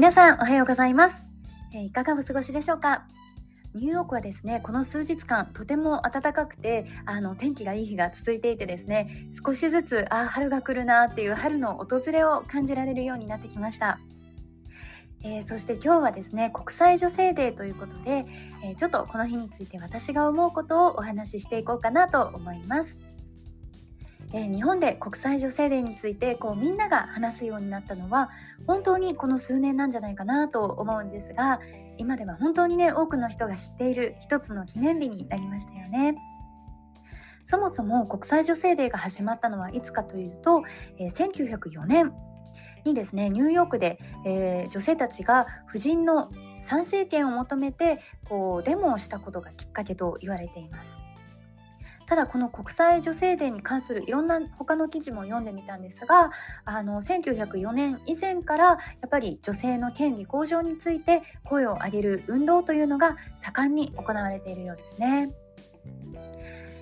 [0.00, 1.28] 皆さんおはようございます、
[1.74, 3.04] え、いかがお過ごしでしょうか？
[3.74, 14.00] ニューヨークはですねこの数日間とても暖かくてあの天気がいい日が続いていてですね少しずつあ春が来るなっていう春の訪れを感じられるようになってきました。
[15.22, 18.24] えー、そして今日はですね国際女性デーということで、
[18.64, 22.98] えー、ちょっとこの日について私が思うことをお話ししていこうかなと思います。
[24.32, 28.30] えー、日本で国際女性デーについてこうみんなが話すようになったのは
[28.66, 31.60] 本当にこの数年なんじゃないかなと思うんですが
[31.98, 36.16] 今では本当にね多くの人が知っている一つの記念日になりましたよね。
[37.42, 40.62] そもそも国際女性デーが始まったのはいつかというと、
[40.98, 42.12] えー、1904年
[42.84, 46.30] にですねニューヨークで、えー、女性たちが婦人の
[46.60, 51.00] 参政権を求めてこうデモをしたことがきっかけと言われています。
[52.10, 56.32] ただこの国際女性デーに関するいろんな他の記事も読んでみたんですが
[56.64, 65.32] あの1904年以前からやっぱり女性の権利向上について声を上げる運動というのが盛んに行われているようですね。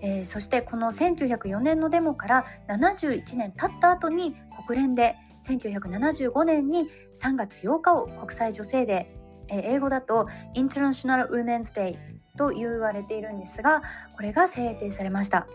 [0.00, 4.34] えー、そしてこの1904年のデモから71年経った後に
[4.66, 5.14] 国連で
[5.46, 13.82] 1975年に3月8日を国際女性デー、えー、英語だと International Women's Day と言われているんですが
[14.16, 15.46] これが制定されました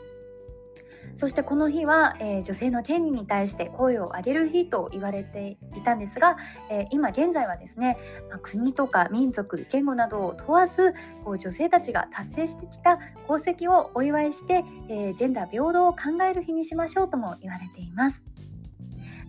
[1.14, 6.38] そしてこの日は、えー、女性の権利に対して声を上げる日と言われていたんですが、
[6.70, 7.98] えー、今現在はですね、
[8.30, 10.94] まあ、国とか民族言語などを問わず
[11.24, 18.37] こう女性たちが達成してきた功績をお祝いして、えー、ジェンダー平等を考える日にしましょうとも言われています。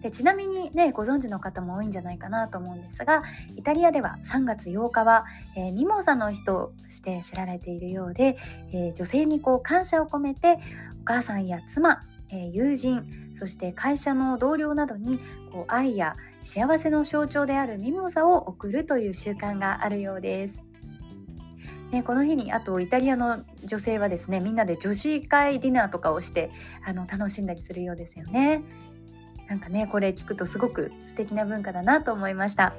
[0.02, 3.22] でちなみにねご存知の方も多いんじゃないかなと思うんですが
[3.56, 5.24] イタリアでは3月8日は、
[5.56, 8.36] えー、ミモザの日として知られているようで、
[8.72, 10.58] えー、女性にこう感謝を込めて
[11.02, 13.04] お母さんや妻、えー、友人
[13.38, 15.20] そして会社の同僚などに
[15.52, 20.64] こう愛や幸せの象徴であるミモザを贈るという習慣があるようです。
[21.90, 26.50] ね、この日にあとイタリアの女性はですねみんなで女子会ディナーとかをして
[26.84, 28.62] あの楽しんだりするようですよね。
[29.48, 32.74] なんかねこれ聞くとすごく素敵な文化だなと思いました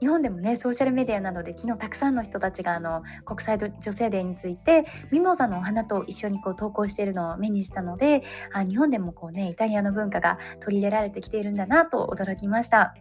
[0.00, 8.22] 日本でもねソーシャルメディアなどで昨日たくさんの人たちがあの国際女性デーについてミモザのお花と一緒にこう投稿しているのを目にしたので
[8.52, 12.94] あ日本でもこうねイタリアの文化が取り入れられてきているんだなと驚きました。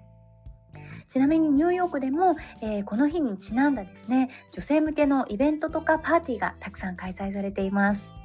[1.08, 8.19] ちなみにニューヨークでも、えー、この日にちなんだですね女性向けのイベントとかパーティーがたくさん開催されています。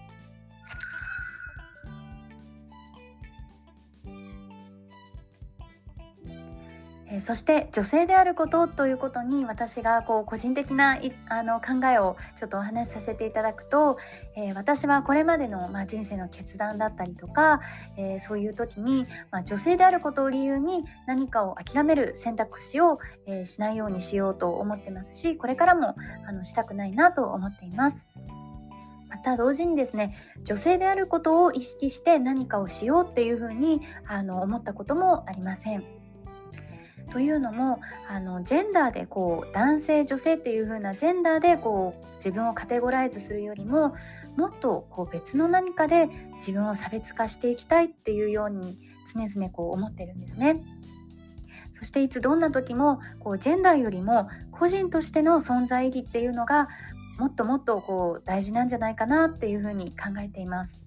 [7.10, 10.98] えそして女性であることということに私がこう個人的な
[11.28, 13.98] あの考えをちょっとお話しさせていただくと、
[14.36, 17.60] えー、私はこれまでの、まあ、人生の決断だったりとか、
[17.96, 25.94] えー、そういう時に、まあ、女性であることを理由に何かを諦める選択肢を、えー、しないようにしようと思ってますしこれからも
[26.26, 28.08] あのしたくないなと思っています。
[29.08, 36.03] また同時にですね女性であることを意識して何かをしようっていうふうにあの思ったこともありません。
[37.10, 43.94] というのもあのジェンダーでこう男性女性っていう風なジェンダーでこう自分をカテゴライズするよりも
[44.36, 48.78] もっとこう別の何かで自分を差別化していきたいっていうように
[49.12, 50.62] 常々こう思ってるんですね。
[51.72, 56.68] そしていつどんな時もこうジェンダーよりも個人としての存在意義っていうのが
[57.18, 60.83] もっともっとこう大事なんじゃないかなっていうふうに考えています。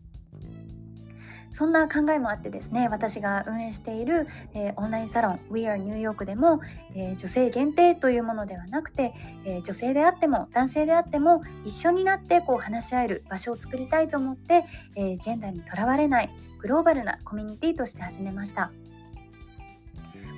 [1.52, 6.62] そんな考えもあってですね私が運営している、えー、オンラインサロン We Are New York でも、
[6.94, 9.14] えー、女性限定というものではなくて、
[9.46, 14.66] えー、女性であっても男性であっても一緒になってこう話し合える場所を作りたいと思って、
[14.96, 16.30] えジェンダーにとらわれない
[16.60, 18.72] グローバルなコミュニティとして始めました。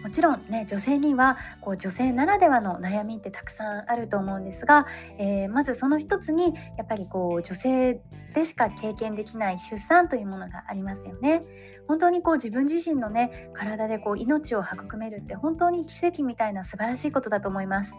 [0.03, 4.85] もちろんね女性にはこう女性ならではの悩みってたくさんあると思うんですが、
[5.17, 8.01] えー、まずその一つにやっぱりこう女性
[8.33, 11.41] でしか経験できない出産というものがありますよね。
[11.87, 17.93] 本当にこう自分自身のね体でこう命を育めるって本当に奇跡みたいな素晴らしいことだと思います。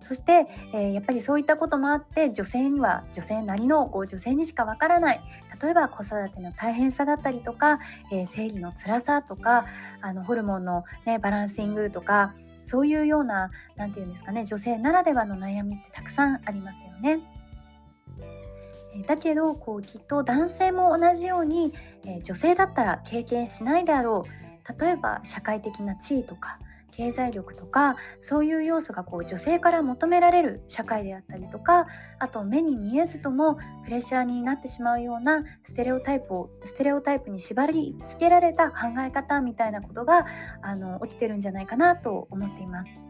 [0.00, 5.20] そして、えー、やっぱりそういったこともあって女性には女性なりのこう女性にしかわからない
[5.60, 7.80] 例えば子育ての大変さだったりとか、
[8.12, 9.66] えー、生理の辛さとか
[10.00, 17.20] あのホルモンの、ね、バランシングとかそういうような何て言うんですかね女性ならではの悩みってたくさんありますよね。
[19.06, 21.72] だけどこうきっと男性も同じように、
[22.04, 26.58] え、女性だったら経験しないであろう例えば社会的な地位とか
[26.98, 31.86] 経済力とかそういう要素がこう女性から求められる社会であったりとか
[32.18, 33.54] あと目に見えずとも
[33.84, 40.26] プレッシャーになってしまうようなステレオタイプをステレオタイプに縛り付けられた考え方みたいなことが
[40.60, 43.07] あの起きてるんじゃないかなと思っています。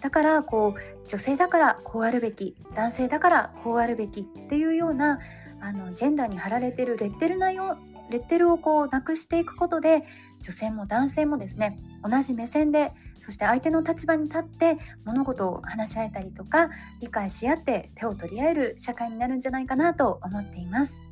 [0.00, 5.18] だからこう女性だからこうあるべき男性だからこうあるべきっていうような
[5.60, 7.78] あのジェンダーに貼られてるレッテルなよ
[8.10, 10.04] レッテルをこうなくしていくことで
[10.40, 16.70] 女性も男性もですね同じ目線でそして相手の立場に立って物事を話し合えたりとか
[17.00, 21.07] 理解し合って手を取り合える社会になるんじゃないかなと思っています。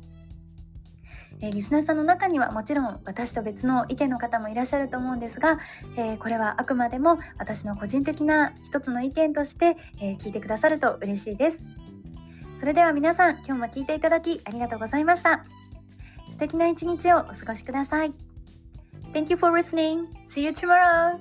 [1.41, 5.59] えー、リスナーさんの中にはもちろん私と別の意見の方もいらっしゃると思うんですが、
[5.95, 11.63] えー、これはあくまでも私の個人的な一つの意見として、え、聞いてくださると嬉しいです。
[12.59, 15.45] それでは皆さん今日も聞いていただきありがとうございました。
[16.31, 18.13] 素敵な一日をお過ごしください。
[19.13, 20.07] Thank you for listening.
[20.27, 21.17] See you tomorrow.